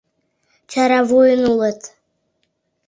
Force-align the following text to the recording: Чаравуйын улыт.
Чаравуйын 0.71 1.41
улыт. 1.51 1.79